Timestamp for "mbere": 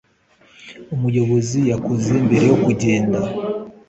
2.25-2.45